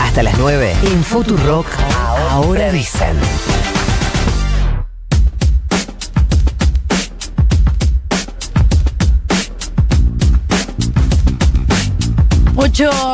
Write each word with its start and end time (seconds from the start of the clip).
Hasta 0.00 0.22
las 0.22 0.38
9 0.38 0.74
en 0.84 1.04
Futurock. 1.04 1.66
Ahora 2.30 2.70
dicen. 2.72 3.16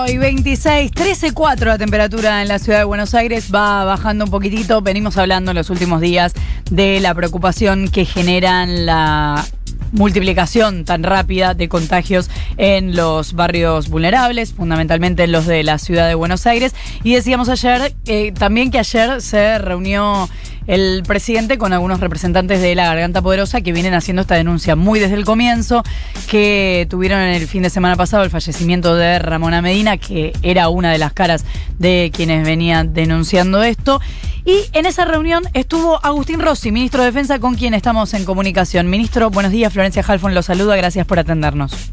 y 0.09 0.17
26, 0.17 0.93
13.4 0.93 1.65
la 1.67 1.79
temperatura 1.79 2.43
en 2.43 2.49
la 2.49 2.59
ciudad 2.59 2.79
de 2.79 2.85
Buenos 2.85 3.13
Aires, 3.15 3.51
va 3.53 3.85
bajando 3.85 4.25
un 4.25 4.31
poquitito. 4.31 4.81
Venimos 4.83 5.17
hablando 5.17 5.51
en 5.51 5.57
los 5.57 5.69
últimos 5.69 6.01
días 6.01 6.33
de 6.71 7.01
la 7.01 7.13
preocupación 7.13 7.89
que 7.89 8.05
generan 8.05 8.87
la 8.87 9.45
multiplicación 9.93 10.85
tan 10.85 11.03
rápida 11.03 11.55
de 11.55 11.69
contagios 11.69 12.31
en 12.57 12.97
los 12.97 13.33
barrios 13.33 13.89
vulnerables, 13.89 14.53
fundamentalmente 14.53 15.25
en 15.25 15.33
los 15.33 15.47
de 15.47 15.63
la 15.63 15.79
ciudad 15.79 16.09
de 16.09 16.15
Buenos 16.15 16.47
Aires. 16.47 16.75
Y 17.03 17.15
decíamos 17.15 17.49
ayer 17.49 17.95
eh, 18.07 18.33
también 18.33 18.71
que 18.71 18.79
ayer 18.79 19.23
se 19.23 19.59
reunió 19.59 20.29
el 20.69 21.03
presidente 21.03 21.57
con 21.57 21.73
algunos 21.73 21.99
representantes 21.99 22.61
de 22.61 22.75
la 22.75 22.85
Garganta 22.85 23.23
Poderosa 23.23 23.63
que 23.63 23.73
vienen 23.73 23.95
haciendo 23.95 24.21
esta 24.21 24.35
denuncia 24.35 24.77
muy 24.77 25.01
desde 25.01 25.15
el 25.15 25.25
comienzo, 25.25 25.83
que 26.31 26.87
tuvieron 26.91 27.21
en 27.21 27.35
el 27.35 27.49
fin 27.49 27.63
de 27.63 27.71
semana 27.71 27.97
pasado 27.97 28.23
el 28.23 28.31
fallecimiento 28.31 28.95
de 28.95 29.19
Ramona 29.19 29.63
Medina, 29.63 29.97
que 29.97 30.35
era 30.43 30.69
una 30.69 30.93
de 30.93 30.99
las 30.99 31.15
caras 31.15 31.47
de 31.79 32.13
quienes 32.15 32.45
venían 32.45 32.93
denunciando 32.93 33.63
esto. 33.63 33.99
Y 34.45 34.67
en 34.75 34.85
esa 34.85 35.07
reunión 35.07 35.45
estuvo 35.55 36.05
Agustín 36.05 36.39
Rossi, 36.39 36.71
ministro 36.71 37.01
de 37.01 37.07
Defensa, 37.07 37.39
con 37.39 37.55
quien 37.55 37.73
estamos 37.73 38.13
en 38.13 38.27
comunicación. 38.27 38.91
Ministro, 38.91 39.31
buenos 39.31 39.53
días. 39.53 39.73
Florencia 39.73 40.05
Halfon 40.07 40.35
lo 40.35 40.43
saluda. 40.43 40.77
Gracias 40.77 41.07
por 41.07 41.19
atendernos. 41.19 41.93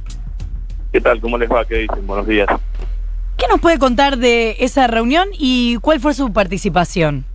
¿Qué 0.92 1.00
tal? 1.00 1.22
¿Cómo 1.22 1.38
les 1.38 1.50
va? 1.50 1.64
¿Qué 1.64 1.76
dicen? 1.76 2.06
Buenos 2.06 2.28
días. 2.28 2.48
¿Qué 3.38 3.48
nos 3.50 3.62
puede 3.62 3.80
contar 3.80 4.18
de 4.18 4.58
esa 4.60 4.88
reunión 4.88 5.30
y 5.32 5.78
cuál 5.78 6.02
fue 6.02 6.14
su 6.14 6.34
participación? 6.34 7.26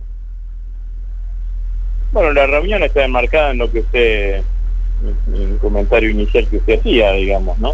Bueno, 2.11 2.33
la 2.33 2.45
reunión 2.45 2.83
está 2.83 3.05
enmarcada 3.05 3.51
en 3.51 3.59
lo 3.59 3.71
que 3.71 3.79
usted, 3.79 4.43
en 5.33 5.41
el 5.41 5.57
comentario 5.59 6.09
inicial 6.09 6.45
que 6.45 6.57
usted 6.57 6.79
hacía, 6.79 7.13
digamos, 7.13 7.57
¿no? 7.59 7.73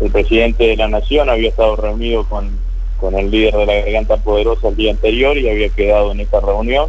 El 0.00 0.10
presidente 0.10 0.64
de 0.64 0.76
la 0.76 0.88
Nación 0.88 1.28
había 1.28 1.50
estado 1.50 1.76
reunido 1.76 2.24
con, 2.26 2.58
con 2.98 3.14
el 3.18 3.30
líder 3.30 3.54
de 3.54 3.66
la 3.66 3.74
Garganta 3.74 4.16
Poderosa 4.16 4.68
el 4.68 4.76
día 4.76 4.92
anterior 4.92 5.36
y 5.36 5.50
había 5.50 5.68
quedado 5.68 6.12
en 6.12 6.20
esta 6.20 6.40
reunión, 6.40 6.88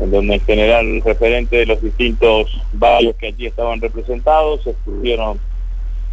en 0.00 0.10
donde 0.10 0.34
en 0.34 0.40
general 0.40 1.00
referente 1.04 1.58
de 1.58 1.66
los 1.66 1.80
distintos 1.80 2.60
barrios 2.72 3.14
que 3.14 3.28
allí 3.28 3.46
estaban 3.46 3.80
representados 3.80 4.66
expusieron 4.66 5.38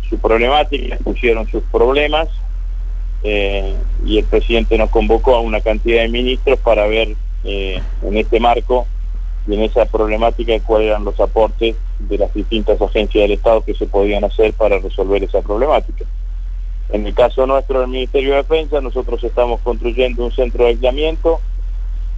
su 0.08 0.20
problemática, 0.20 0.94
expusieron 0.94 1.48
sus 1.50 1.64
problemas 1.72 2.28
eh, 3.23 3.73
y 4.06 4.20
el 4.20 4.25
presidente 4.25 4.78
nos 4.78 4.92
convocó 4.92 5.36
a 5.36 5.42
una 5.42 5.59
cantidad 5.59 6.03
de 6.03 6.09
ministros 6.09 6.59
para 6.59 6.86
ver 6.86 7.16
eh, 7.44 7.81
en 8.03 8.18
este 8.18 8.40
marco 8.40 8.86
y 9.48 9.53
en 9.53 9.62
esa 9.62 9.86
problemática 9.86 10.59
cuáles 10.59 10.90
eran 10.90 11.06
los 11.06 11.20
aportes 11.20 11.76
de 12.00 12.17
las 12.17 12.34
distintas 12.34 12.81
agencias 12.81 13.23
del 13.23 13.31
Estado 13.31 13.64
que 13.64 13.73
se 13.73 13.86
podían 13.88 14.23
hacer 14.26 14.53
para 14.53 14.78
resolver 14.78 15.23
esa 15.23 15.42
problemática. 15.42 16.06
En 16.90 17.06
el 17.06 17.14
caso 17.14 17.45
nuestro 17.45 17.80
del 17.80 17.90
Ministerio 17.90 18.31
de 18.31 18.38
Defensa, 18.38 18.81
nosotros 18.81 19.23
estamos 19.23 19.62
construyendo 19.62 20.25
un 20.25 20.31
centro 20.31 20.66
de 20.66 20.72
aislamiento 20.72 21.40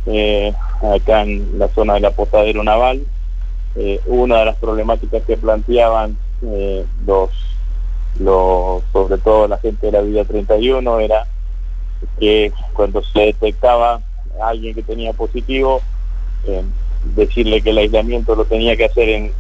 eh, 0.06 0.54
acá 0.82 1.22
en 1.22 1.60
la 1.60 1.68
zona 1.70 1.96
del 1.96 2.06
apostadero 2.06 2.64
naval. 2.64 3.02
Eh, 3.76 4.00
una 4.08 4.40
de 4.40 4.46
las 4.46 4.56
problemáticas 4.58 5.22
que 5.24 5.38
planteaban 5.38 6.18
eh, 6.44 6.86
los, 7.06 7.30
los, 8.20 8.84
sobre 8.92 9.18
todo 9.20 9.48
la 9.48 9.60
gente 9.60 9.88
de 9.88 9.92
la 9.92 10.02
Vida 10.02 10.24
31, 10.24 11.00
era 11.00 11.26
que 12.20 12.52
cuando 12.74 13.04
se 13.04 13.20
detectaba 13.20 14.02
a 14.42 14.48
alguien 14.48 14.74
que 14.74 14.84
tenía 14.84 15.14
positivo, 15.14 15.82
decirle 17.16 17.61
que 17.61 17.72
el 17.72 17.78
aislamiento 17.78 18.36
lo 18.36 18.45
tenía 18.45 18.75
que 18.75 18.86
hacer 18.86 19.09
en, 19.09 19.31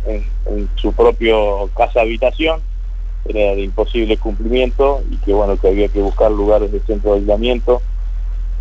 su 0.75 0.93
propio 0.93 1.69
casa 1.75 2.01
habitación, 2.01 2.61
era 3.25 3.53
de 3.53 3.63
imposible 3.63 4.17
cumplimiento 4.17 5.03
y 5.11 5.17
que 5.17 5.33
bueno, 5.33 5.57
que 5.57 5.67
había 5.67 5.87
que 5.89 6.01
buscar 6.01 6.31
lugares 6.31 6.71
de 6.71 6.79
centro 6.81 7.11
de 7.11 7.19
aislamiento. 7.19 7.81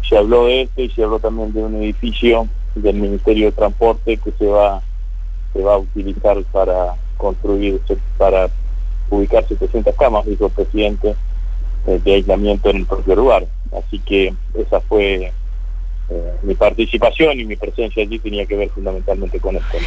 Se 0.08 0.16
habló 0.16 0.46
de 0.46 0.62
esto 0.62 0.82
y 0.82 0.90
se 0.90 1.04
habló 1.04 1.18
también 1.18 1.52
de 1.52 1.62
un 1.62 1.76
edificio 1.76 2.48
del 2.74 2.96
Ministerio 2.96 3.46
de 3.46 3.52
Transporte 3.52 4.16
que 4.16 4.32
se 4.32 4.46
va, 4.46 4.82
se 5.52 5.62
va 5.62 5.74
a 5.74 5.78
utilizar 5.78 6.42
para 6.52 6.94
construir, 7.16 7.80
para 8.16 8.48
ubicar 9.10 9.46
700 9.46 9.94
camas, 9.96 10.26
dijo 10.26 10.46
el 10.46 10.52
presidente, 10.52 11.14
eh, 11.86 12.00
de 12.04 12.14
aislamiento 12.14 12.70
en 12.70 12.78
el 12.78 12.86
propio 12.86 13.16
lugar. 13.16 13.46
Así 13.72 13.98
que 14.00 14.34
esa 14.54 14.80
fue 14.80 15.32
eh, 16.10 16.32
mi 16.42 16.54
participación 16.54 17.38
y 17.38 17.44
mi 17.44 17.56
presencia 17.56 18.02
allí 18.02 18.18
tenía 18.18 18.46
que 18.46 18.56
ver 18.56 18.70
fundamentalmente 18.70 19.40
con 19.40 19.56
esto. 19.56 19.78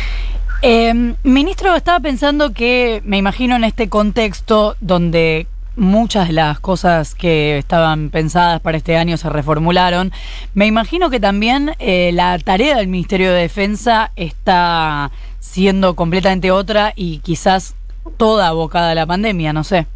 Eh, 0.61 1.15
ministro, 1.23 1.75
estaba 1.75 1.99
pensando 1.99 2.53
que, 2.53 3.01
me 3.05 3.17
imagino 3.17 3.55
en 3.55 3.63
este 3.63 3.89
contexto 3.89 4.75
donde 4.79 5.47
muchas 5.75 6.27
de 6.27 6.33
las 6.33 6.59
cosas 6.59 7.15
que 7.15 7.57
estaban 7.57 8.09
pensadas 8.09 8.59
para 8.59 8.77
este 8.77 8.97
año 8.97 9.17
se 9.17 9.29
reformularon, 9.29 10.11
me 10.53 10.67
imagino 10.67 11.09
que 11.09 11.19
también 11.19 11.71
eh, 11.79 12.11
la 12.13 12.37
tarea 12.39 12.77
del 12.77 12.87
Ministerio 12.87 13.31
de 13.31 13.41
Defensa 13.41 14.11
está 14.15 15.11
siendo 15.39 15.95
completamente 15.95 16.51
otra 16.51 16.93
y 16.95 17.19
quizás 17.19 17.75
toda 18.17 18.47
abocada 18.47 18.91
a 18.91 18.95
la 18.95 19.05
pandemia, 19.05 19.53
no 19.53 19.63
sé. 19.63 19.87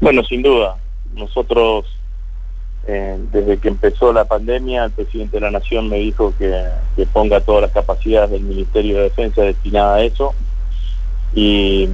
Bueno, 0.00 0.24
sin 0.24 0.42
duda. 0.42 0.76
Nosotros 1.14 1.86
eh, 2.86 3.18
desde 3.32 3.58
que 3.58 3.68
empezó 3.68 4.12
la 4.12 4.26
pandemia, 4.26 4.84
el 4.84 4.90
presidente 4.90 5.38
de 5.38 5.40
la 5.40 5.50
Nación 5.50 5.88
me 5.88 5.98
dijo 5.98 6.34
que, 6.38 6.52
ponga 7.12 7.40
todas 7.40 7.62
las 7.62 7.70
capacidades 7.70 8.30
del 8.30 8.42
Ministerio 8.42 8.96
de 8.96 9.04
Defensa 9.04 9.42
destinadas 9.42 9.98
a 9.98 10.02
eso. 10.02 10.34
Y, 11.34 11.88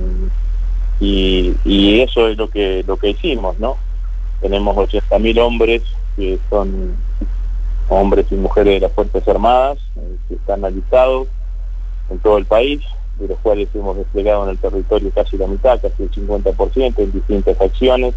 y, 1.01 2.01
eso 2.01 2.29
es 2.29 2.37
lo 2.37 2.51
que 2.51 2.85
lo 2.87 2.97
que 2.97 3.11
hicimos, 3.11 3.59
¿no? 3.59 3.77
Tenemos 4.41 4.77
80.000 4.77 5.39
hombres 5.41 5.83
que 6.17 6.39
son 6.51 6.97
hombres 7.89 8.27
y 8.31 8.35
mujeres 8.35 8.75
de 8.75 8.81
las 8.81 8.93
Fuerzas 8.93 9.27
Armadas 9.29 9.79
eh, 9.97 10.17
que 10.29 10.35
están 10.35 10.65
alistados 10.65 11.29
en 12.11 12.19
todo 12.19 12.39
el 12.39 12.47
país, 12.47 12.81
de 13.19 13.29
los 13.29 13.39
cuales 13.39 13.69
hemos 13.75 13.97
desplegado 13.97 14.45
en 14.45 14.51
el 14.51 14.59
territorio 14.59 15.11
casi 15.15 15.39
la 15.39 15.47
mitad, 15.47 15.81
casi 15.81 16.03
el 16.03 16.11
50% 16.11 16.99
en 16.99 17.13
distintas 17.13 17.61
acciones 17.61 18.15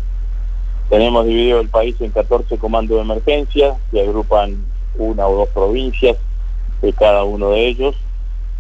tenemos 0.90 1.26
dividido 1.26 1.60
el 1.60 1.70
país 1.70 1.96
en 2.00 2.12
14 2.12 2.58
comandos 2.58 2.98
de 2.98 3.04
emergencia 3.04 3.76
que 3.92 4.02
agrupan 4.02 4.64
una 4.98 5.28
o 5.28 5.38
dos 5.38 5.50
provincias 5.50 6.18
de 6.82 6.94
cada 6.94 7.24
uno 7.24 7.52
de 7.52 7.68
ellos 7.68 7.96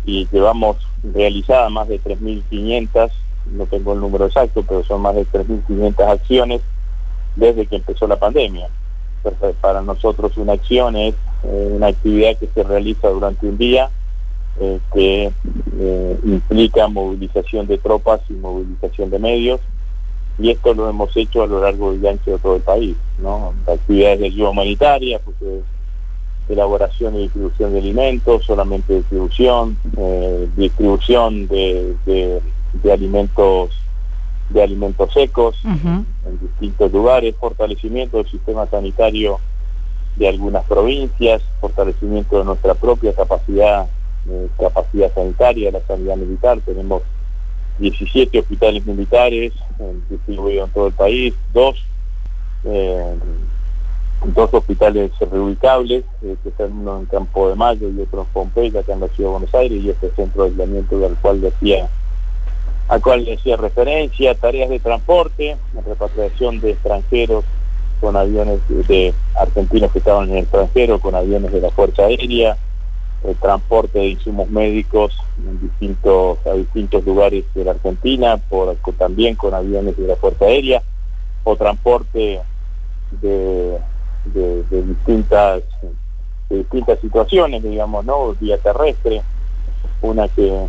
y 0.05 0.27
llevamos 0.31 0.77
realizadas 1.03 1.71
más 1.71 1.87
de 1.87 2.01
3.500, 2.01 3.11
no 3.51 3.65
tengo 3.65 3.93
el 3.93 3.99
número 3.99 4.25
exacto, 4.25 4.63
pero 4.67 4.83
son 4.83 5.01
más 5.01 5.15
de 5.15 5.25
3.500 5.25 6.07
acciones 6.07 6.61
desde 7.35 7.65
que 7.65 7.77
empezó 7.77 8.07
la 8.07 8.17
pandemia. 8.17 8.69
Para 9.61 9.81
nosotros 9.81 10.35
una 10.37 10.53
acción 10.53 10.95
es 10.97 11.15
eh, 11.43 11.71
una 11.75 11.87
actividad 11.87 12.37
que 12.37 12.49
se 12.53 12.63
realiza 12.63 13.07
durante 13.09 13.47
un 13.47 13.57
día 13.57 13.89
eh, 14.59 14.79
que 14.93 15.31
eh, 15.79 16.19
implica 16.25 16.87
movilización 16.87 17.65
de 17.67 17.77
tropas 17.77 18.21
y 18.29 18.33
movilización 18.33 19.09
de 19.09 19.19
medios 19.19 19.61
y 20.39 20.49
esto 20.49 20.73
lo 20.73 20.89
hemos 20.89 21.15
hecho 21.15 21.43
a 21.43 21.47
lo 21.47 21.61
largo 21.61 21.93
y 21.93 22.07
ancho 22.07 22.31
de 22.31 22.39
todo 22.39 22.55
el 22.55 22.61
país, 22.61 22.95
¿no? 23.19 23.53
Actividades 23.67 24.19
de 24.19 24.25
ayuda 24.27 24.49
humanitaria, 24.49 25.19
pues, 25.19 25.35
elaboración 26.49 27.15
y 27.15 27.23
distribución 27.23 27.73
de 27.73 27.79
alimentos, 27.79 28.45
solamente 28.45 28.95
distribución, 28.95 29.77
eh, 29.97 30.47
distribución 30.57 31.47
de, 31.47 31.95
de, 32.05 32.91
alimentos 32.91 33.71
de 34.49 34.61
alimentos 34.61 35.11
secos 35.13 35.55
en 35.63 36.05
distintos 36.41 36.91
lugares, 36.91 37.33
fortalecimiento 37.39 38.17
del 38.17 38.29
sistema 38.29 38.67
sanitario 38.67 39.39
de 40.17 40.27
algunas 40.27 40.63
provincias, 40.65 41.41
fortalecimiento 41.61 42.39
de 42.39 42.45
nuestra 42.45 42.75
propia 42.75 43.13
capacidad, 43.13 43.87
eh, 44.29 44.47
capacidad 44.59 45.13
sanitaria, 45.13 45.71
la 45.71 45.81
sanidad 45.87 46.17
militar, 46.17 46.59
tenemos 46.65 47.03
17 47.79 48.39
hospitales 48.39 48.85
militares 48.85 49.53
distribuidos 50.09 50.67
en 50.67 50.73
todo 50.73 50.87
el 50.87 50.93
país, 50.93 51.33
dos, 51.53 51.83
eh, 52.65 53.15
dos 54.25 54.53
hospitales 54.53 55.11
reubicables, 55.19 56.03
eh, 56.21 56.35
que 56.43 56.49
están 56.49 56.71
uno 56.71 56.99
en 56.99 57.05
Campo 57.05 57.49
de 57.49 57.55
Mayo 57.55 57.89
y 57.89 58.01
otro 58.01 58.21
en 58.21 58.27
Pompeya, 58.27 58.79
acá 58.81 58.93
en 58.93 59.01
la 59.01 59.07
ciudad 59.09 59.29
de 59.29 59.33
Buenos 59.33 59.55
Aires, 59.55 59.83
y 59.83 59.89
este 59.89 60.11
centro 60.11 60.43
de 60.43 60.49
aislamiento 60.49 61.05
al 61.05 61.15
cual 61.15 61.41
decía 61.41 61.89
al 62.87 63.01
cual 63.01 63.25
decía 63.25 63.55
referencia, 63.55 64.35
tareas 64.35 64.69
de 64.69 64.79
transporte, 64.79 65.57
repatriación 65.85 66.59
de 66.59 66.71
extranjeros 66.71 67.45
con 68.01 68.17
aviones 68.17 68.59
de 68.87 69.13
argentinos 69.35 69.91
que 69.91 69.99
estaban 69.99 70.29
en 70.29 70.37
el 70.37 70.43
extranjero, 70.43 70.99
con 70.99 71.15
aviones 71.15 71.51
de 71.53 71.61
la 71.61 71.69
Fuerza 71.71 72.03
Aérea, 72.03 72.57
el 73.23 73.35
transporte 73.35 73.99
de 73.99 74.07
insumos 74.07 74.49
médicos 74.49 75.17
a 76.45 76.53
distintos 76.53 77.05
lugares 77.05 77.45
de 77.53 77.63
la 77.63 77.71
Argentina, 77.71 78.39
también 78.97 79.35
con 79.35 79.53
aviones 79.53 79.97
de 79.97 80.07
la 80.07 80.15
Fuerza 80.15 80.45
Aérea, 80.45 80.81
o 81.43 81.55
transporte 81.55 82.41
de, 83.21 83.77
distintas 84.69 85.63
distintas 86.49 86.99
situaciones, 86.99 87.63
digamos, 87.63 88.05
¿no? 88.05 88.35
Vía 88.39 88.57
terrestre, 88.57 89.21
una 90.01 90.27
que 90.27 90.67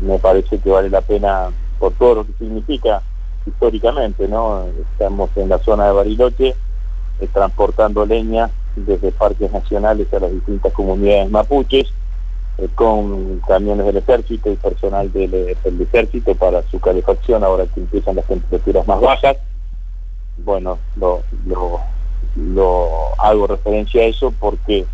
me 0.00 0.18
parece 0.18 0.58
que 0.58 0.70
vale 0.70 0.90
la 0.90 1.00
pena 1.00 1.50
por 1.78 1.92
todo 1.94 2.16
lo 2.16 2.26
que 2.26 2.32
significa 2.38 3.02
históricamente, 3.46 4.28
¿no? 4.28 4.66
Estamos 4.92 5.30
en 5.36 5.48
la 5.48 5.58
zona 5.58 5.86
de 5.86 5.92
Bariloche 5.92 6.54
eh, 7.20 7.28
transportando 7.32 8.04
leña 8.04 8.50
desde 8.86 9.12
parques 9.12 9.52
nacionales 9.52 10.12
a 10.12 10.20
las 10.20 10.32
distintas 10.32 10.72
comunidades 10.72 11.30
mapuches, 11.30 11.92
eh, 12.58 12.68
con 12.74 13.40
camiones 13.46 13.86
del 13.86 13.98
ejército 13.98 14.50
y 14.50 14.56
personal 14.56 15.12
del, 15.12 15.30
del, 15.30 15.80
ejército 15.80 16.34
para 16.34 16.62
su 16.70 16.80
calefacción 16.80 17.44
ahora 17.44 17.66
que 17.66 17.80
empiezan 17.80 18.16
las 18.16 18.26
temperaturas 18.26 18.86
más 18.86 19.00
bajas. 19.00 19.36
Bueno, 20.38 20.78
lo, 20.96 21.22
lo, 21.46 21.80
lo 22.36 22.88
hago 23.18 23.46
referencia 23.46 24.02
a 24.02 24.06
eso 24.06 24.32
porque 24.40 24.86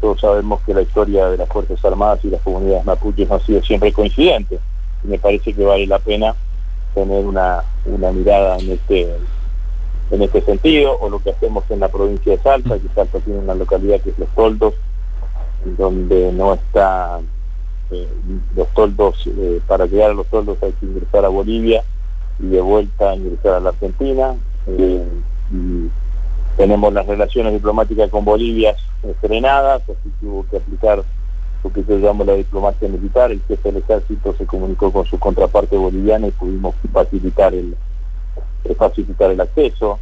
todos 0.00 0.20
sabemos 0.20 0.60
que 0.62 0.74
la 0.74 0.82
historia 0.82 1.26
de 1.26 1.36
las 1.36 1.48
Fuerzas 1.48 1.84
Armadas 1.84 2.24
y 2.24 2.28
las 2.28 2.40
comunidades 2.42 2.84
mapuches 2.84 3.28
no 3.28 3.36
ha 3.36 3.40
sido 3.40 3.62
siempre 3.62 3.92
coincidente. 3.92 4.58
Me 5.02 5.18
parece 5.18 5.52
que 5.52 5.64
vale 5.64 5.86
la 5.86 5.98
pena 5.98 6.34
tener 6.94 7.24
una, 7.24 7.64
una 7.86 8.12
mirada 8.12 8.58
en 8.58 8.72
este 8.72 9.12
en 10.10 10.22
este 10.22 10.42
sentido, 10.42 10.98
o 11.00 11.08
lo 11.08 11.18
que 11.18 11.30
hacemos 11.30 11.64
en 11.70 11.80
la 11.80 11.88
provincia 11.88 12.32
de 12.32 12.42
Salta, 12.42 12.78
que 12.78 12.88
Salta 12.94 13.18
tiene 13.20 13.40
una 13.40 13.54
localidad 13.54 14.00
que 14.00 14.10
es 14.10 14.18
Los 14.18 14.28
Toldos, 14.30 14.74
donde 15.64 16.32
no 16.32 16.54
está 16.54 17.20
eh, 17.90 18.08
los 18.56 18.68
toldos, 18.68 19.26
eh, 19.26 19.60
para 19.66 19.86
llegar 19.86 20.10
a 20.10 20.14
los 20.14 20.26
toldos 20.26 20.56
hay 20.62 20.72
que 20.72 20.86
ingresar 20.86 21.24
a 21.24 21.28
Bolivia 21.28 21.82
y 22.38 22.46
de 22.46 22.60
vuelta 22.60 23.14
ingresar 23.14 23.54
a 23.54 23.60
la 23.60 23.70
Argentina. 23.70 24.34
Eh, 24.66 25.06
y 25.52 25.90
tenemos 26.56 26.92
las 26.92 27.06
relaciones 27.06 27.52
diplomáticas 27.52 28.10
con 28.10 28.24
Bolivia 28.24 28.74
frenadas, 29.20 29.82
así 29.82 30.10
que 30.18 30.26
hubo 30.26 30.46
que 30.48 30.56
aplicar 30.56 31.02
lo 31.62 31.72
que 31.72 31.82
se 31.82 31.98
llama 31.98 32.24
la 32.24 32.34
diplomacia 32.34 32.88
militar. 32.88 33.30
El 33.30 33.42
jefe 33.42 33.70
del 33.70 33.82
ejército 33.82 34.34
se 34.36 34.46
comunicó 34.46 34.90
con 34.92 35.04
su 35.06 35.18
contraparte 35.18 35.76
boliviana 35.76 36.28
y 36.28 36.30
pudimos 36.30 36.74
facilitar 36.92 37.54
el, 37.54 37.76
facilitar 38.76 39.30
el 39.30 39.40
acceso. 39.40 39.98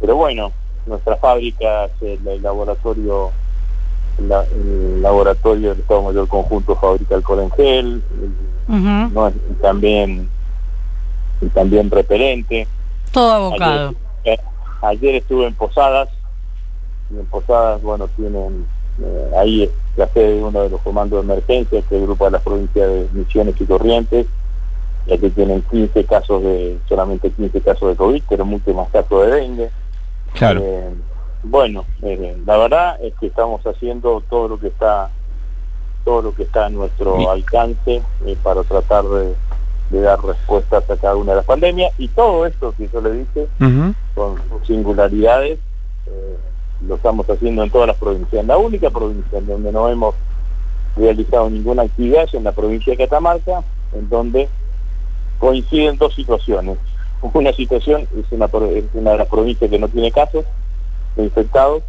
Pero 0.00 0.16
bueno, 0.16 0.52
nuestra 0.86 1.16
fábrica, 1.16 1.90
el, 2.00 2.26
el 2.26 2.42
laboratorio 2.42 3.32
la, 4.18 4.44
el 4.44 5.02
laboratorio 5.02 5.70
del 5.70 5.80
Estado 5.80 6.02
Mayor 6.02 6.28
Conjunto 6.28 6.76
fabrica 6.76 7.14
alcohol 7.14 7.40
en 7.40 7.50
gel, 7.52 8.02
uh 8.68 8.72
-huh. 8.72 9.12
¿no? 9.12 9.28
y 9.28 9.54
también 9.62 10.28
y 11.40 11.46
también 11.46 11.90
repelente. 11.90 12.66
Todo 13.12 13.32
abocado. 13.32 13.94
Ayer, 14.24 14.38
eh, 14.38 14.40
ayer, 14.82 15.14
estuve 15.16 15.46
en 15.46 15.54
Posadas, 15.54 16.08
y 17.10 17.18
en 17.18 17.26
Posadas, 17.26 17.82
bueno, 17.82 18.08
tienen 18.08 18.66
eh, 19.02 19.30
ahí 19.38 19.70
la 19.96 20.06
sede 20.08 20.36
de 20.36 20.42
uno 20.42 20.62
de 20.62 20.70
los 20.70 20.80
comandos 20.82 21.26
de 21.26 21.32
emergencia, 21.32 21.82
que 21.82 21.96
agrupa 21.96 22.30
las 22.30 22.42
provincias 22.42 22.88
de 22.88 23.08
Misiones 23.12 23.58
y 23.58 23.64
Corrientes, 23.64 24.26
ya 25.06 25.18
que 25.18 25.30
tienen 25.30 25.62
15 25.62 26.04
casos 26.04 26.42
de, 26.42 26.78
solamente 26.88 27.30
15 27.30 27.60
casos 27.60 27.88
de 27.90 27.96
COVID, 27.96 28.22
pero 28.28 28.44
muchos 28.44 28.74
más 28.74 28.88
casos 28.90 29.26
de 29.26 29.32
dengue. 29.32 29.70
Claro. 30.34 30.60
Eh, 30.62 30.90
bueno, 31.42 31.84
eh, 32.02 32.36
la 32.46 32.56
verdad 32.56 33.02
es 33.02 33.14
que 33.14 33.26
estamos 33.26 33.62
haciendo 33.66 34.22
todo 34.28 34.48
lo 34.48 34.60
que 34.60 34.68
está 34.68 35.10
todo 36.04 36.22
lo 36.22 36.34
que 36.34 36.44
está 36.44 36.66
a 36.66 36.70
nuestro 36.70 37.18
sí. 37.18 37.26
alcance 37.26 38.02
eh, 38.24 38.36
para 38.42 38.62
tratar 38.62 39.04
de, 39.04 39.34
de, 39.90 40.00
dar 40.00 40.18
respuestas 40.24 40.88
a 40.88 40.96
cada 40.96 41.14
una 41.14 41.32
de 41.32 41.36
las 41.36 41.44
pandemias 41.44 41.92
y 41.98 42.08
todo 42.08 42.46
esto 42.46 42.74
que 42.76 42.88
yo 42.88 43.02
le 43.02 43.12
dije 43.12 43.46
uh 43.60 43.64
-huh. 43.64 43.94
con 44.14 44.36
sus 44.48 44.66
singularidades 44.66 45.58
lo 46.86 46.94
estamos 46.94 47.28
haciendo 47.28 47.62
en 47.62 47.70
todas 47.70 47.88
las 47.88 47.96
provincias. 47.96 48.44
La 48.46 48.56
única 48.56 48.90
provincia 48.90 49.38
en 49.38 49.46
donde 49.46 49.72
no 49.72 49.88
hemos 49.88 50.14
realizado 50.96 51.50
ninguna 51.50 51.82
actividad 51.82 52.24
es 52.24 52.34
en 52.34 52.44
la 52.44 52.52
provincia 52.52 52.92
de 52.92 53.04
Catamarca, 53.04 53.62
en 53.92 54.08
donde 54.08 54.48
coinciden 55.40 55.96
dos 55.96 56.14
situaciones. 56.14 56.78
Una 57.20 57.52
situación 57.52 58.06
es 58.16 58.30
una, 58.30 58.46
es 58.46 58.84
una 58.94 59.10
de 59.12 59.18
las 59.18 59.26
provincias 59.26 59.68
que 59.68 59.78
no 59.78 59.88
tiene 59.88 60.12
casos, 60.12 60.44
de 61.16 61.24
infectados. 61.24 61.82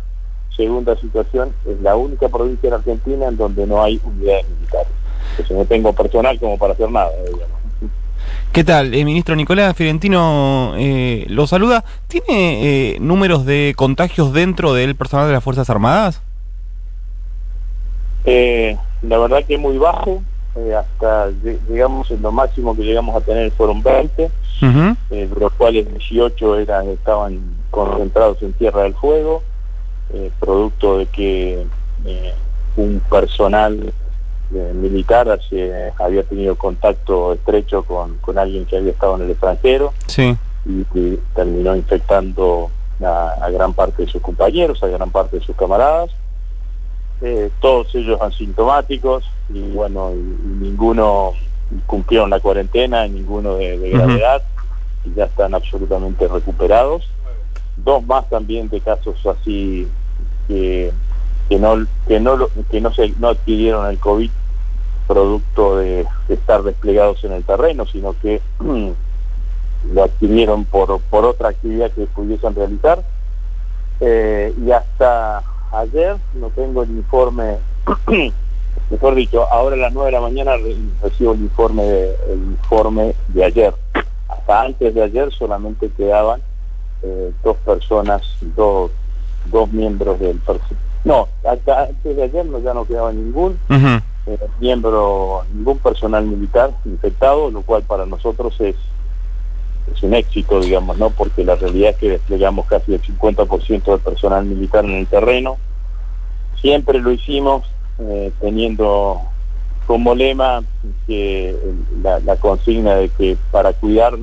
Segunda 0.55 0.97
situación, 0.97 1.53
es 1.65 1.79
la 1.81 1.95
única 1.95 2.27
provincia 2.27 2.67
en 2.67 2.73
Argentina 2.73 3.27
en 3.27 3.37
donde 3.37 3.67
no 3.67 3.83
hay 3.83 4.01
unidades 4.03 4.45
militares. 4.49 4.91
Entonces 5.31 5.57
no 5.57 5.65
tengo 5.65 5.93
personal 5.93 6.39
como 6.39 6.57
para 6.57 6.73
hacer 6.73 6.89
nada, 6.89 7.11
digamos. 7.23 7.61
¿Qué 8.51 8.65
tal? 8.65 8.93
Eh, 8.93 9.05
ministro 9.05 9.35
Nicolás 9.35 9.75
Fiorentino 9.77 10.73
eh, 10.77 11.25
lo 11.29 11.47
saluda. 11.47 11.85
¿Tiene 12.07 12.95
eh, 12.95 12.97
números 12.99 13.45
de 13.45 13.73
contagios 13.77 14.33
dentro 14.33 14.73
del 14.73 14.95
personal 14.95 15.27
de 15.27 15.33
las 15.33 15.43
Fuerzas 15.43 15.69
Armadas? 15.69 16.21
Eh, 18.25 18.77
la 19.01 19.17
verdad 19.17 19.43
que 19.45 19.57
muy 19.57 19.77
bajo. 19.77 20.21
Eh, 20.55 20.75
hasta, 20.75 21.29
digamos, 21.69 22.11
lo 22.11 22.31
máximo 22.31 22.75
que 22.75 22.83
llegamos 22.83 23.15
a 23.15 23.21
tener 23.21 23.51
fueron 23.51 23.81
20, 23.81 24.25
uh 24.25 24.65
-huh. 24.65 24.97
de 25.09 25.29
los 25.39 25.53
cuales 25.53 25.87
18 25.89 26.59
eran, 26.59 26.89
estaban 26.89 27.39
concentrados 27.69 28.41
en 28.41 28.53
Tierra 28.53 28.83
del 28.83 28.93
Fuego, 28.93 29.43
eh, 30.13 30.29
producto 30.39 30.97
de 30.97 31.05
que 31.05 31.65
eh, 32.05 32.33
un 32.75 33.01
personal 33.09 33.93
eh, 34.53 34.71
militar 34.75 35.29
hace, 35.29 35.93
había 35.97 36.23
tenido 36.23 36.55
contacto 36.55 37.31
estrecho 37.31 37.83
con, 37.83 38.17
con, 38.17 38.37
alguien 38.37 38.65
que 38.65 38.75
había 38.75 38.91
estado 38.91 39.15
en 39.15 39.21
el 39.21 39.31
extranjero 39.31 39.93
sí. 40.07 40.35
y, 40.65 40.81
y, 40.99 41.19
terminó 41.33 41.77
infectando 41.77 42.69
a, 43.01 43.35
a, 43.41 43.49
gran 43.51 43.73
parte 43.73 44.03
de 44.03 44.11
sus 44.11 44.21
compañeros, 44.21 44.83
a 44.83 44.87
gran 44.87 45.09
parte 45.11 45.39
de 45.39 45.45
sus 45.45 45.55
camaradas. 45.55 46.11
Todos 47.59 47.93
ellos 47.93 48.19
asintomáticos 48.21 49.23
y 49.49 49.61
bueno, 49.71 50.11
y, 50.13 50.17
y 50.17 50.47
ninguno 50.59 51.33
cumplieron 51.85 52.29
la 52.29 52.39
cuarentena, 52.39 53.07
ninguno 53.07 53.55
de, 53.55 53.77
de 53.77 53.89
gravedad 53.91 54.41
uh 54.41 55.07
-huh. 55.07 55.11
y 55.11 55.15
ya 55.15 55.25
están 55.25 55.53
absolutamente 55.53 56.27
recuperados 56.27 57.07
dos 57.77 58.05
más 58.05 58.27
también 58.29 58.69
de 58.69 58.79
casos 58.79 59.25
así 59.25 59.87
que, 60.47 60.91
que 61.49 61.59
no 61.59 61.85
que 62.07 62.19
no 62.19 62.47
que 62.69 62.81
no 62.81 62.93
se 62.93 63.13
no 63.19 63.29
adquirieron 63.29 63.89
el 63.89 63.99
covid 63.99 64.29
producto 65.07 65.77
de, 65.77 66.05
de 66.27 66.33
estar 66.33 66.63
desplegados 66.63 67.23
en 67.23 67.33
el 67.33 67.43
terreno 67.43 67.85
sino 67.85 68.15
que 68.21 68.41
lo 69.93 70.03
adquirieron 70.03 70.65
por 70.65 70.99
por 71.01 71.25
otra 71.25 71.49
actividad 71.49 71.91
que 71.91 72.05
pudiesen 72.05 72.55
realizar 72.55 73.03
eh, 73.99 74.53
y 74.63 74.71
hasta 74.71 75.43
ayer 75.71 76.17
no 76.35 76.49
tengo 76.49 76.83
el 76.83 76.91
informe 76.91 77.57
mejor 78.89 79.15
dicho 79.15 79.45
ahora 79.51 79.75
a 79.75 79.79
las 79.79 79.93
9 79.93 80.07
de 80.07 80.11
la 80.11 80.21
mañana 80.21 80.51
recibo 81.01 81.33
el 81.33 81.41
informe 81.41 81.83
de, 81.83 82.15
el 82.29 82.39
informe 82.39 83.15
de 83.29 83.43
ayer 83.43 83.73
hasta 84.27 84.61
antes 84.61 84.93
de 84.93 85.03
ayer 85.03 85.31
solamente 85.31 85.89
quedaban 85.89 86.41
eh, 87.03 87.31
dos 87.43 87.57
personas, 87.57 88.21
dos, 88.55 88.91
dos 89.45 89.71
miembros 89.71 90.19
del 90.19 90.37
personal. 90.37 90.83
No, 91.03 91.27
hasta 91.43 91.83
antes 91.85 92.15
de 92.15 92.23
ayer 92.23 92.45
no, 92.45 92.59
ya 92.59 92.73
no 92.73 92.85
quedaba 92.85 93.11
ningún 93.11 93.57
uh 93.69 93.73
-huh. 93.73 94.01
eh, 94.27 94.39
miembro, 94.59 95.43
ningún 95.53 95.79
personal 95.79 96.23
militar 96.25 96.71
infectado, 96.85 97.49
lo 97.49 97.61
cual 97.63 97.81
para 97.83 98.05
nosotros 98.05 98.55
es, 98.61 98.75
es 99.93 100.03
un 100.03 100.13
éxito, 100.13 100.59
digamos, 100.59 100.97
¿no? 100.97 101.09
Porque 101.09 101.43
la 101.43 101.55
realidad 101.55 101.91
es 101.91 101.97
que 101.97 102.09
desplegamos 102.09 102.65
casi 102.65 102.93
el 102.93 103.01
50% 103.01 103.83
del 103.83 103.99
personal 103.99 104.45
militar 104.45 104.85
en 104.85 104.91
el 104.91 105.07
terreno. 105.07 105.57
Siempre 106.61 106.99
lo 106.99 107.11
hicimos 107.11 107.63
eh, 107.99 108.31
teniendo 108.39 109.21
como 109.87 110.15
lema 110.15 110.63
que 111.07 111.55
la, 112.01 112.19
la 112.19 112.35
consigna 112.35 112.95
de 112.95 113.09
que 113.09 113.37
para 113.51 113.73
cuidar 113.73 114.13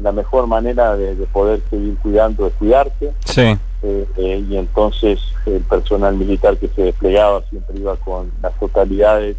la 0.00 0.12
mejor 0.12 0.46
manera 0.46 0.96
de, 0.96 1.14
de, 1.16 1.26
poder 1.26 1.60
seguir 1.70 1.96
cuidando 1.98 2.46
es 2.46 2.54
cuidarte. 2.54 3.12
Sí. 3.24 3.56
Eh, 3.82 4.06
eh, 4.16 4.44
y 4.48 4.56
entonces 4.56 5.20
el 5.44 5.60
personal 5.62 6.16
militar 6.16 6.56
que 6.56 6.68
se 6.68 6.82
desplegaba 6.82 7.42
siempre 7.50 7.78
iba 7.78 7.96
con 7.96 8.32
las 8.42 8.58
totalidades, 8.58 9.36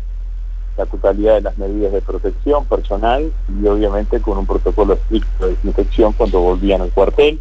la 0.78 0.86
totalidad 0.86 1.36
de 1.36 1.42
las 1.42 1.58
medidas 1.58 1.92
de 1.92 2.02
protección 2.02 2.66
personal 2.66 3.32
y 3.62 3.68
obviamente 3.68 4.22
con 4.22 4.38
un 4.38 4.46
protocolo 4.46 4.94
estricto 4.94 5.46
de 5.46 5.56
desinfección 5.56 6.14
cuando 6.14 6.40
volvían 6.40 6.82
al 6.82 6.92
cuartel. 6.92 7.40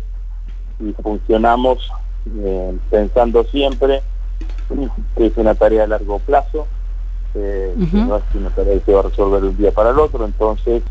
Y 0.81 0.93
funcionamos 1.02 1.90
eh, 2.38 2.76
pensando 2.90 3.45
siempre 3.45 4.02
que 5.16 5.26
es 5.26 5.37
una 5.37 5.55
tarea 5.55 5.85
a 5.85 5.87
largo 5.87 6.19
plazo, 6.19 6.66
uh 7.35 7.38
-huh. 7.38 7.90
que 7.90 7.97
no 7.99 8.16
es 8.16 8.23
una 8.35 8.50
tarea 8.50 8.75
que 8.75 8.85
se 8.85 8.93
va 8.93 9.00
a 9.00 9.05
resolver 9.05 9.43
de 9.43 9.49
un 9.49 9.57
día 9.57 9.71
para 9.71 9.90
el 9.90 9.99
otro, 9.99 10.25
entonces 10.25 10.83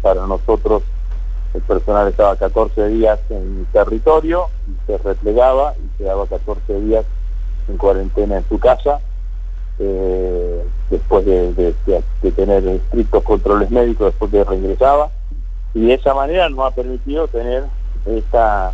para 0.00 0.26
nosotros 0.26 0.82
el 1.54 1.60
personal 1.62 2.08
estaba 2.08 2.34
14 2.36 2.88
días 2.88 3.20
en 3.28 3.66
territorio 3.72 4.46
y 4.66 4.86
se 4.86 4.98
replegaba 4.98 5.74
y 5.76 5.98
quedaba 5.98 6.26
14 6.26 6.80
días 6.80 7.04
en 7.68 7.76
cuarentena 7.76 8.38
en 8.38 8.48
su 8.48 8.58
casa 8.58 9.00
eh, 9.78 10.62
después 10.90 11.24
de, 11.24 11.52
de, 11.54 11.74
de, 11.86 12.02
de, 12.22 12.32
tener 12.32 12.66
estrictos 12.66 13.22
controles 13.24 13.70
médicos 13.70 14.06
después 14.08 14.30
que 14.30 14.44
regresaba 14.44 15.10
y 15.74 15.86
de 15.86 15.94
esa 15.94 16.14
manera 16.14 16.48
nos 16.48 16.66
ha 16.66 16.70
permitido 16.74 17.26
tener 17.28 17.64
esta 18.06 18.72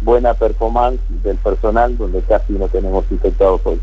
buena 0.00 0.34
performance 0.34 1.00
del 1.22 1.36
personal 1.38 1.96
donde 1.96 2.20
casi 2.22 2.52
no 2.52 2.68
tenemos 2.68 3.04
infectados 3.10 3.60
hoy. 3.64 3.80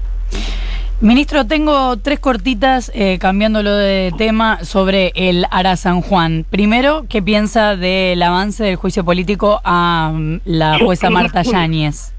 Ministro, 1.01 1.45
tengo 1.45 1.97
tres 1.97 2.19
cortitas, 2.21 2.89
eh, 2.95 3.19
cambiándolo 3.19 3.75
de 3.75 4.13
tema, 4.17 4.63
sobre 4.63 5.11
el 5.15 5.45
Ara 5.51 5.75
San 5.75 6.01
Juan. 6.01 6.45
Primero, 6.49 7.05
¿qué 7.09 7.21
piensa 7.21 7.75
del 7.75 8.23
avance 8.23 8.63
del 8.63 8.77
juicio 8.77 9.03
político 9.03 9.59
a 9.65 10.13
mm, 10.13 10.39
la 10.45 10.79
jueza 10.79 11.09
Marta 11.09 11.41
Yáñez? 11.41 12.14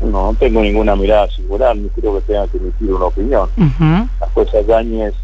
No, 0.00 0.32
no 0.32 0.34
tengo 0.34 0.62
ninguna 0.62 0.96
mirada 0.96 1.28
singular, 1.30 1.76
ni 1.76 1.88
creo 1.90 2.14
que 2.16 2.20
tenga 2.22 2.46
que 2.48 2.56
emitir 2.56 2.92
una 2.92 3.04
opinión. 3.06 3.48
Ujú, 3.56 4.08
La 4.20 4.26
jueza 4.34 4.60
Yáñez 4.62 5.14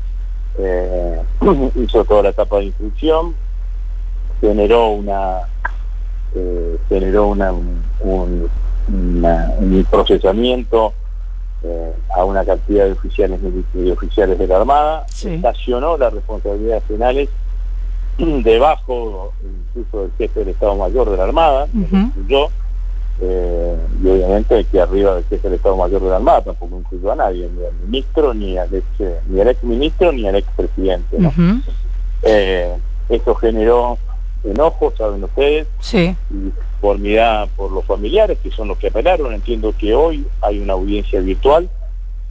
eh, 0.58 1.20
hizo 1.76 2.04
toda 2.04 2.22
la 2.24 2.28
etapa 2.30 2.58
de 2.58 2.64
instrucción, 2.66 3.34
generó 4.40 4.88
una 4.90 5.40
eh, 6.34 6.76
generó 6.88 7.28
una, 7.28 7.52
un, 7.52 7.82
un- 8.00 8.48
una- 8.88 9.52
un 9.58 9.86
procesamiento 9.90 10.92
eh, 11.64 11.92
a 12.14 12.24
una 12.24 12.44
cantidad 12.44 12.84
de 12.84 12.92
oficiales 12.92 13.40
de 13.72 13.92
oficiales 13.92 14.38
de 14.38 14.46
la 14.46 14.56
Armada, 14.58 15.04
Sí. 15.08 15.34
estacionó 15.34 15.96
las 15.96 16.12
responsabilidades 16.12 16.82
penales 16.84 17.28
debajo 18.18 19.32
incluso 19.74 20.02
del 20.02 20.12
jefe 20.18 20.40
del 20.40 20.50
Estado 20.50 20.76
Mayor 20.76 21.10
de 21.10 21.16
la 21.16 21.24
Armada, 21.24 21.66
incluyó, 21.74 22.48
eh, 23.20 23.76
y 24.02 24.08
obviamente 24.08 24.64
que 24.64 24.80
arriba 24.80 25.14
del 25.14 25.24
jefe 25.24 25.48
del 25.48 25.54
Estado 25.56 25.76
Mayor 25.76 26.02
de 26.02 26.08
la 26.10 26.16
Armada 26.16 26.42
tampoco 26.42 26.76
incluyó 26.78 27.12
a 27.12 27.16
nadie, 27.16 27.48
ni 27.56 27.64
al 27.64 27.72
ministro, 27.86 28.34
ni 28.34 28.58
al 28.58 28.74
ex, 28.74 28.84
eh, 28.98 29.20
ni 29.28 29.40
al 29.40 29.48
ex 29.48 29.62
ministro, 29.64 30.12
ni 30.12 30.26
al 30.28 30.36
ex 30.36 30.48
presidente. 30.56 31.16
¿no? 31.18 31.32
Eh, 32.22 32.74
eso 33.08 33.34
generó 33.36 33.98
enojo, 34.44 34.92
saben 34.96 35.24
ustedes, 35.24 35.66
Sí. 35.80 36.14
y 36.30 36.50
conformidad 36.80 37.48
por 37.56 37.72
los 37.72 37.84
familiares, 37.84 38.38
que 38.42 38.50
son 38.50 38.68
los 38.68 38.78
que 38.78 38.88
apelaron. 38.88 39.32
Entiendo 39.32 39.72
que 39.76 39.94
hoy 39.94 40.26
hay 40.42 40.60
una 40.60 40.74
audiencia 40.74 41.20
virtual, 41.20 41.68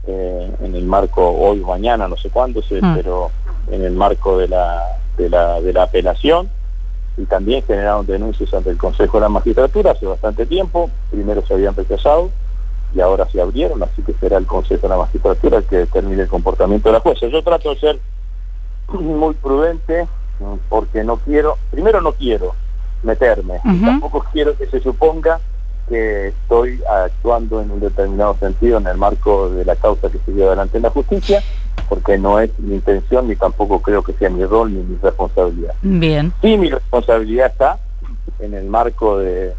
eh, 0.06 0.50
en 0.62 0.74
el 0.76 0.84
marco, 0.86 1.28
hoy 1.30 1.60
mañana, 1.60 2.06
no 2.08 2.16
sé 2.16 2.30
cuándo, 2.30 2.60
Mm. 2.60 2.94
pero 2.94 3.30
en 3.70 3.84
el 3.84 3.92
marco 3.92 4.38
de 4.38 4.48
la, 4.48 4.82
de, 5.18 5.28
la, 5.28 5.60
de 5.60 5.72
la 5.72 5.82
apelación. 5.82 6.48
Y 7.16 7.24
también 7.24 7.62
generaron 7.66 8.06
denuncias 8.06 8.52
ante 8.52 8.70
el 8.70 8.76
Consejo 8.76 9.16
de 9.16 9.22
la 9.22 9.28
Magistratura 9.28 9.92
hace 9.92 10.06
bastante 10.06 10.44
tiempo. 10.46 10.90
Primero 11.10 11.44
se 11.46 11.54
habían 11.54 11.74
rechazado 11.74 12.30
y 12.94 13.00
ahora 13.00 13.26
se 13.30 13.40
abrieron, 13.40 13.82
así 13.82 14.02
que 14.02 14.12
será 14.14 14.38
el 14.38 14.46
Consejo 14.46 14.82
de 14.82 14.88
la 14.88 14.98
Magistratura 14.98 15.58
el 15.58 15.64
que 15.64 15.78
determine 15.78 16.22
el 16.22 16.28
comportamiento 16.28 16.88
de 16.88 16.94
la 16.94 17.00
jueza. 17.00 17.26
Yo 17.26 17.42
trato 17.42 17.70
de 17.70 17.80
ser 17.80 18.00
muy 18.92 19.34
prudente 19.34 20.06
porque 20.68 21.02
no 21.02 21.16
quiero, 21.16 21.56
primero 21.70 22.00
no 22.00 22.12
quiero 22.12 22.54
meterme, 23.02 23.60
tampoco 23.62 24.24
quiero 24.32 24.56
que 24.56 24.66
se 24.66 24.80
suponga 24.80 25.40
que 25.88 26.28
estoy 26.28 26.82
actuando 26.88 27.60
en 27.60 27.70
un 27.70 27.80
determinado 27.80 28.36
sentido 28.38 28.78
en 28.78 28.86
el 28.86 28.96
marco 28.96 29.50
de 29.50 29.64
la 29.64 29.76
causa 29.76 30.10
que 30.10 30.18
se 30.24 30.32
lleva 30.32 30.48
adelante 30.48 30.78
en 30.78 30.82
la 30.82 30.90
justicia, 30.90 31.42
porque 31.88 32.18
no 32.18 32.40
es 32.40 32.50
mi 32.58 32.74
intención 32.74 33.28
ni 33.28 33.36
tampoco 33.36 33.80
creo 33.80 34.02
que 34.02 34.12
sea 34.14 34.28
mi 34.30 34.44
rol 34.44 34.72
ni 34.74 34.82
mi 34.82 34.98
responsabilidad. 35.00 35.74
Bien. 35.82 36.32
Sí, 36.42 36.56
mi 36.56 36.70
responsabilidad 36.70 37.46
está 37.46 37.78
en 38.40 38.54
el 38.54 38.64
marco 38.64 39.18
de, 39.18 39.54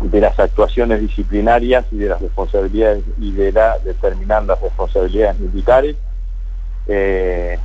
de 0.00 0.20
las 0.20 0.38
actuaciones 0.38 1.00
disciplinarias 1.00 1.84
y 1.90 1.98
de 1.98 2.08
las 2.08 2.20
responsabilidades 2.20 3.04
y 3.18 3.32
de 3.32 3.52
la 3.52 3.78
determinar 3.78 4.44
las 4.44 4.60
responsabilidades 4.60 5.38
militares. 5.38 5.96
eh, 6.86 7.58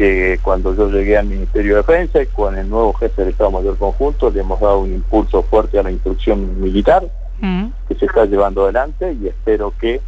que 0.00 0.40
cuando 0.42 0.74
yo 0.74 0.88
llegué 0.88 1.18
al 1.18 1.26
Ministerio 1.26 1.76
de 1.76 1.82
Defensa 1.82 2.22
y 2.22 2.26
con 2.26 2.56
el 2.56 2.70
nuevo 2.70 2.94
jefe 2.94 3.20
del 3.20 3.32
Estado 3.32 3.50
Mayor 3.50 3.76
Conjunto 3.76 4.30
le 4.30 4.40
hemos 4.40 4.58
dado 4.58 4.78
un 4.78 4.94
impulso 4.94 5.42
fuerte 5.42 5.78
a 5.78 5.82
la 5.82 5.90
instrucción 5.90 6.60
militar 6.60 7.04
Mm, 7.40 7.68
que 7.88 7.94
se 7.94 8.04
está 8.04 8.26
llevando 8.26 8.64
adelante 8.64 9.16
y 9.20 9.26
espero 9.26 9.72
que 9.80 10.00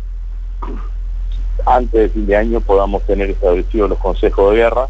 antes 1.65 1.93
de 1.93 2.09
fin 2.11 2.27
de 2.27 2.37
año 2.37 2.61
podamos 2.61 3.03
tener 3.05 3.31
establecidos 3.31 3.89
los 3.89 3.99
consejos 3.99 4.51
de 4.51 4.59
guerra 4.59 4.89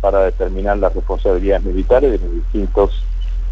para 0.00 0.24
determinar 0.24 0.78
las 0.78 0.94
responsabilidades 0.94 1.64
militares 1.64 2.12
de 2.12 2.18
los 2.18 2.34
distintos 2.36 3.04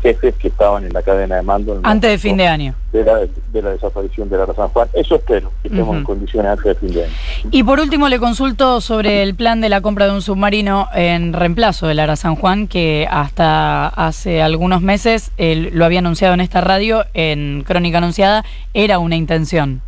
jefes 0.02 0.34
que 0.34 0.48
estaban 0.48 0.84
en 0.84 0.92
la 0.92 1.02
cadena 1.02 1.36
de 1.36 1.42
mando. 1.42 1.80
Antes 1.84 2.10
de 2.10 2.18
fin 2.18 2.36
de 2.36 2.46
año. 2.46 2.74
de 2.92 3.04
la, 3.04 3.20
de 3.20 3.62
la 3.62 3.70
desaparición 3.70 4.28
de 4.28 4.36
la 4.36 4.46
San 4.52 4.68
Juan. 4.68 4.88
Eso 4.92 5.14
espero, 5.14 5.52
que 5.62 5.68
estemos 5.68 5.96
en 5.96 6.04
condiciones 6.04 6.50
antes 6.50 6.64
de 6.64 6.74
fin 6.74 6.92
de 6.92 7.04
año. 7.04 7.12
Y 7.50 7.62
por 7.62 7.80
último 7.80 8.08
le 8.08 8.18
consulto 8.18 8.80
sobre 8.80 9.22
el 9.22 9.34
plan 9.34 9.60
de 9.60 9.68
la 9.68 9.80
compra 9.80 10.06
de 10.06 10.12
un 10.12 10.20
submarino 10.22 10.88
en 10.94 11.32
reemplazo 11.32 11.86
del 11.86 12.00
Ara 12.00 12.16
San 12.16 12.34
Juan, 12.34 12.66
que 12.66 13.06
hasta 13.10 13.86
hace 13.88 14.42
algunos 14.42 14.82
meses, 14.82 15.30
él 15.38 15.70
lo 15.72 15.84
había 15.84 16.00
anunciado 16.00 16.34
en 16.34 16.40
esta 16.40 16.60
radio, 16.60 17.04
en 17.14 17.62
Crónica 17.64 17.98
Anunciada, 17.98 18.44
era 18.74 18.98
una 18.98 19.16
intención. 19.16 19.80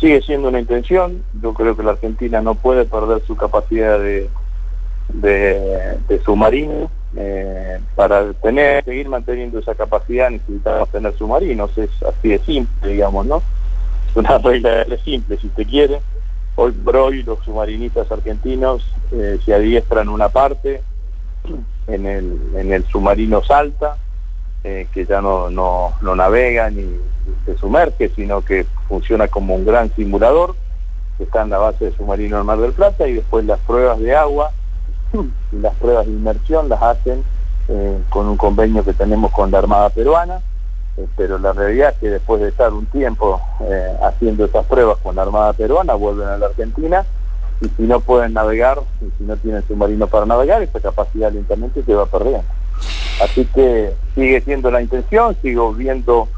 Sigue 0.00 0.22
siendo 0.22 0.48
una 0.48 0.60
intención, 0.60 1.22
yo 1.42 1.52
creo 1.52 1.76
que 1.76 1.82
la 1.82 1.90
Argentina 1.90 2.40
no 2.40 2.54
puede 2.54 2.84
perder 2.84 3.20
su 3.26 3.36
capacidad 3.36 3.98
de, 3.98 4.30
de, 5.08 5.98
de 6.08 6.22
submarino. 6.24 6.90
Eh, 7.16 7.80
para 7.94 8.32
tener, 8.34 8.84
seguir 8.84 9.08
manteniendo 9.08 9.58
esa 9.58 9.74
capacidad 9.74 10.30
necesitamos 10.30 10.90
tener 10.90 11.16
submarinos, 11.16 11.76
es 11.78 11.90
así 12.02 12.28
de 12.28 12.38
simple, 12.40 12.92
digamos, 12.92 13.26
¿no? 13.26 13.42
Es 14.08 14.16
una 14.16 14.38
regla 14.44 14.84
de 14.84 14.98
simple, 14.98 15.38
si 15.38 15.46
usted 15.46 15.66
quiere. 15.66 16.00
Hoy 16.56 16.72
por 16.72 16.96
hoy 16.96 17.22
los 17.22 17.38
submarinistas 17.44 18.10
argentinos 18.10 18.84
eh, 19.12 19.38
se 19.44 19.54
adiestran 19.54 20.08
una 20.08 20.28
parte 20.28 20.82
en 21.86 22.06
el, 22.06 22.38
en 22.56 22.72
el 22.72 22.84
submarino 22.86 23.42
Salta, 23.42 23.96
eh, 24.64 24.86
que 24.92 25.06
ya 25.06 25.22
no, 25.22 25.48
no, 25.50 25.94
no 26.02 26.14
navega 26.14 26.68
ni 26.68 26.84
se 27.46 27.56
sumerge, 27.56 28.10
sino 28.10 28.44
que 28.44 28.66
funciona 28.88 29.28
como 29.28 29.54
un 29.54 29.64
gran 29.64 29.94
simulador, 29.94 30.56
que 31.16 31.24
está 31.24 31.42
en 31.42 31.50
la 31.50 31.58
base 31.58 31.86
del 31.86 31.96
submarino 31.96 32.36
del 32.36 32.44
Mar 32.44 32.58
del 32.58 32.72
Plata, 32.72 33.08
y 33.08 33.14
después 33.14 33.44
las 33.44 33.60
pruebas 33.60 33.98
de 33.98 34.14
agua 34.14 34.52
las 35.52 35.74
pruebas 35.76 36.06
de 36.06 36.12
inmersión 36.12 36.68
las 36.68 36.82
hacen 36.82 37.24
eh, 37.68 37.98
con 38.10 38.26
un 38.26 38.36
convenio 38.36 38.84
que 38.84 38.94
tenemos 38.94 39.30
con 39.32 39.50
la 39.50 39.58
Armada 39.58 39.90
Peruana, 39.90 40.40
eh, 40.96 41.06
pero 41.16 41.38
la 41.38 41.52
realidad 41.52 41.90
es 41.90 41.98
que 41.98 42.10
después 42.10 42.40
de 42.40 42.48
estar 42.48 42.72
un 42.72 42.86
tiempo 42.86 43.40
eh, 43.60 43.96
haciendo 44.02 44.44
esas 44.44 44.64
pruebas 44.66 44.98
con 45.02 45.16
la 45.16 45.22
Armada 45.22 45.52
Peruana, 45.52 45.94
vuelven 45.94 46.28
a 46.28 46.38
la 46.38 46.46
Argentina 46.46 47.04
y 47.60 47.68
si 47.68 47.82
no 47.82 48.00
pueden 48.00 48.34
navegar, 48.34 48.80
y 49.00 49.10
si 49.18 49.24
no 49.24 49.36
tienen 49.36 49.66
submarino 49.66 50.06
para 50.06 50.26
navegar, 50.26 50.62
esa 50.62 50.80
capacidad 50.80 51.32
lentamente 51.32 51.82
se 51.82 51.94
va 51.94 52.06
perdiendo. 52.06 52.44
Así 53.22 53.44
que 53.46 53.92
sigue 54.14 54.40
siendo 54.42 54.70
la 54.70 54.80
intención, 54.80 55.36
sigo 55.42 55.72
viendo 55.74 56.28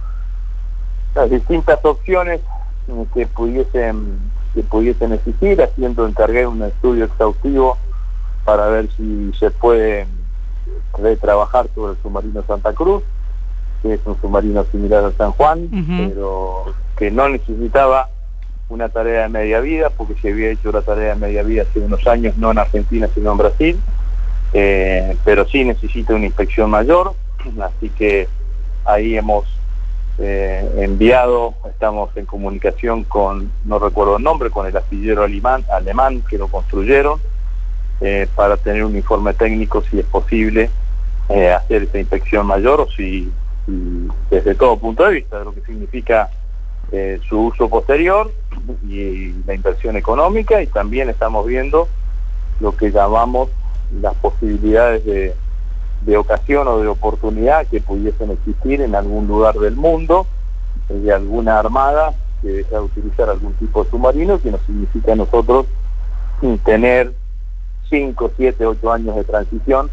las 1.15 1.29
distintas 1.31 1.79
opciones 1.85 2.41
que 3.15 3.27
pudiesen 3.27 4.19
que 4.55 4.63
pudiesen 4.63 5.13
existir, 5.13 5.63
haciendo 5.63 6.07
encargué 6.09 6.47
un 6.47 6.63
estudio 6.63 7.05
exhaustivo 7.05 7.79
para 8.51 8.67
ver 8.67 8.89
si 8.97 9.31
se 9.39 9.49
puede 9.53 10.09
retrabajar 10.99 11.69
sobre 11.73 11.93
el 11.93 12.03
submarino 12.03 12.43
Santa 12.49 12.73
Cruz, 12.73 13.05
que 13.81 13.95
es 13.95 14.01
un 14.05 14.21
submarino 14.21 14.65
similar 14.73 15.05
al 15.05 15.17
San 15.17 15.31
Juan, 15.31 15.69
pero 15.97 16.65
que 16.97 17.13
no 17.13 17.29
necesitaba 17.29 18.09
una 18.69 18.89
tarea 18.89 19.23
de 19.23 19.29
media 19.29 19.61
vida, 19.61 19.91
porque 19.91 20.21
se 20.21 20.33
había 20.33 20.51
hecho 20.51 20.73
la 20.73 20.83
tarea 20.83 21.15
de 21.15 21.21
media 21.21 21.45
vida 21.45 21.63
hace 21.63 21.79
unos 21.79 22.05
años, 22.09 22.37
no 22.39 22.51
en 22.51 22.59
Argentina, 22.59 23.09
sino 23.15 23.31
en 23.31 23.39
Brasil, 23.39 23.81
eh, 24.53 25.17
pero 25.25 25.47
sí 25.47 25.63
necesita 25.63 26.13
una 26.15 26.27
inspección 26.27 26.71
mayor, 26.71 27.15
así 27.63 27.89
que 27.91 28.27
ahí 28.85 29.17
hemos 29.17 29.45
eh, 30.19 30.69
enviado, 30.79 31.55
estamos 31.69 32.11
en 32.17 32.27
comunicación 32.27 33.05
con, 33.05 33.53
no 33.65 33.79
recuerdo 33.79 34.17
el 34.17 34.25
nombre, 34.25 34.51
con 34.51 34.67
el 34.67 34.77
astillero 34.77 35.23
alemán, 35.23 35.65
alemán 35.73 36.25
que 36.29 36.37
lo 36.37 36.49
construyeron, 36.49 37.21
eh, 38.01 38.27
para 38.35 38.57
tener 38.57 38.85
un 38.85 38.97
informe 38.97 39.35
técnico 39.35 39.83
si 39.83 39.99
es 39.99 40.07
posible 40.07 40.71
eh, 41.29 41.51
hacer 41.51 41.83
esa 41.83 41.99
inspección 41.99 42.47
mayor 42.47 42.81
o 42.81 42.91
si, 42.91 43.31
desde 44.31 44.55
todo 44.55 44.79
punto 44.79 45.05
de 45.05 45.17
vista 45.17 45.39
de 45.39 45.45
lo 45.45 45.55
que 45.55 45.61
significa 45.63 46.31
eh, 46.93 47.21
su 47.29 47.39
uso 47.47 47.69
posterior 47.69 48.33
y 48.89 49.33
la 49.47 49.55
inversión 49.55 49.97
económica. 49.97 50.63
Y 50.63 50.67
también 50.67 51.11
estamos 51.11 51.47
viendo 51.47 51.89
lo 52.61 52.77
que 52.77 52.91
llamamos 52.91 53.51
las 54.01 54.15
posibilidades 54.15 55.05
de, 55.05 55.35
de 56.03 56.17
ocasión 56.17 56.69
o 56.69 56.79
de 56.79 56.89
oportunidad 56.89 57.67
que 57.67 57.81
pudiesen 57.81 58.31
existir 58.31 58.81
en 58.81 58.95
algún 58.95 59.27
lugar 59.27 59.57
del 59.57 59.77
mundo 59.77 60.27
de 60.89 61.13
alguna 61.13 61.59
armada 61.59 62.15
que 62.43 62.49
deja 62.49 62.77
de 62.77 62.83
utilizar 62.83 63.29
algún 63.29 63.53
tipo 63.55 63.85
de 63.85 63.91
submarino 63.91 64.41
que 64.41 64.51
nos 64.51 64.61
significa 64.63 65.13
a 65.13 65.17
nosotros 65.17 65.67
tener 66.65 67.13
5, 67.91 68.33
7, 68.37 68.67
8 68.67 68.93
años 68.93 69.17
de 69.17 69.25
transición 69.25 69.91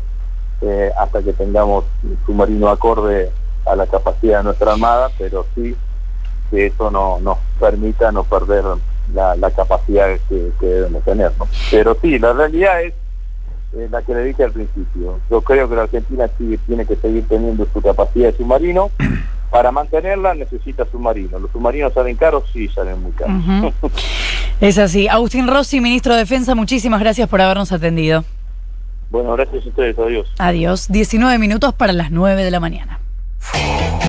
eh, 0.61 0.91
hasta 0.97 1.21
que 1.21 1.33
tengamos 1.33 1.85
un 2.03 2.17
submarino 2.25 2.69
acorde 2.69 3.31
a 3.65 3.75
la 3.75 3.85
capacidad 3.85 4.39
de 4.39 4.43
nuestra 4.45 4.71
armada, 4.71 5.09
pero 5.17 5.45
sí 5.53 5.75
que 6.49 6.67
eso 6.67 6.89
no 6.89 7.19
nos 7.19 7.37
permita 7.59 8.11
no 8.11 8.23
perder 8.23 8.63
la, 9.13 9.35
la 9.35 9.51
capacidad 9.51 10.07
que, 10.29 10.51
que 10.59 10.65
debemos 10.65 11.03
tener. 11.03 11.31
¿no? 11.37 11.47
Pero 11.69 11.97
sí, 12.01 12.17
la 12.17 12.33
realidad 12.33 12.81
es 12.83 12.93
eh, 13.73 13.87
la 13.91 14.01
que 14.01 14.13
le 14.13 14.23
dije 14.25 14.43
al 14.43 14.51
principio. 14.51 15.19
Yo 15.29 15.41
creo 15.41 15.69
que 15.69 15.75
la 15.75 15.83
Argentina 15.83 16.29
sigue, 16.37 16.57
tiene 16.59 16.85
que 16.85 16.95
seguir 16.95 17.27
teniendo 17.27 17.67
su 17.73 17.81
capacidad 17.81 18.31
de 18.31 18.37
submarino. 18.37 18.91
Para 19.49 19.71
mantenerla 19.71 20.33
necesita 20.33 20.85
submarino. 20.85 21.39
¿Los 21.39 21.51
submarinos 21.51 21.93
salen 21.93 22.17
caros? 22.17 22.43
Sí, 22.51 22.67
salen 22.67 23.01
muy 23.01 23.11
caros. 23.13 23.41
Es 24.59 24.77
así. 24.77 25.07
Agustín 25.07 25.47
Rossi, 25.47 25.81
ministro 25.81 26.13
de 26.13 26.19
Defensa, 26.19 26.55
muchísimas 26.55 26.99
gracias 26.99 27.29
por 27.29 27.41
habernos 27.41 27.71
atendido. 27.71 28.25
bueno, 29.09 29.33
gracias 29.33 29.65
a 29.65 29.69
ustedes. 29.69 29.97
Adiós. 29.99 30.27
Adiós. 30.39 30.87
19 30.89 31.37
minutos 31.37 31.73
para 31.73 31.93
las 31.93 32.11
9 32.11 32.43
de 32.43 32.51
la 32.51 32.59
mañana. 32.59 32.99